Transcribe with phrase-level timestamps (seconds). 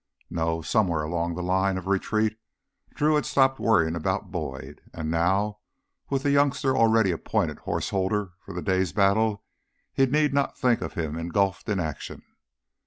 [0.31, 2.35] No, somewhere along the line of retreat
[2.95, 4.81] Drew had stopped worrying about Boyd.
[4.95, 5.59] And now,
[6.09, 9.43] with the youngster already appointed horse holder for the day's battle,
[9.93, 12.23] he need not think of him engulfed in action.